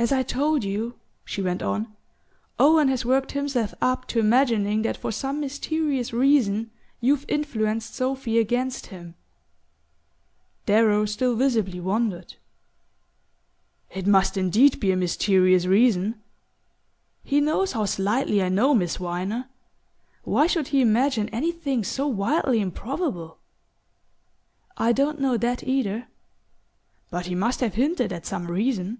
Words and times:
"As 0.00 0.12
I 0.12 0.22
told 0.22 0.62
you," 0.62 0.94
she 1.24 1.42
went 1.42 1.60
on, 1.60 1.92
"Owen 2.56 2.86
has 2.86 3.04
worked 3.04 3.32
himself 3.32 3.74
up 3.82 4.06
to 4.06 4.20
imagining 4.20 4.82
that 4.82 4.96
for 4.96 5.10
some 5.10 5.40
mysterious 5.40 6.12
reason 6.12 6.70
you've 7.00 7.24
influenced 7.26 7.96
Sophy 7.96 8.38
against 8.38 8.86
him." 8.94 9.16
Darrow 10.66 11.04
still 11.04 11.34
visibly 11.34 11.80
wondered. 11.80 12.36
"It 13.90 14.06
must 14.06 14.36
indeed 14.36 14.78
be 14.78 14.92
a 14.92 14.96
mysterious 14.96 15.66
reason! 15.66 16.22
He 17.24 17.40
knows 17.40 17.72
how 17.72 17.84
slightly 17.84 18.40
I 18.40 18.50
know 18.50 18.76
Miss 18.76 18.98
Viner. 18.98 19.48
Why 20.22 20.46
should 20.46 20.68
he 20.68 20.80
imagine 20.80 21.28
anything 21.30 21.82
so 21.82 22.06
wildly 22.06 22.60
improbable?" 22.60 23.38
"I 24.76 24.92
don't 24.92 25.20
know 25.20 25.36
that 25.38 25.64
either." 25.64 26.06
"But 27.10 27.26
he 27.26 27.34
must 27.34 27.58
have 27.58 27.74
hinted 27.74 28.12
at 28.12 28.26
some 28.26 28.46
reason." 28.48 28.98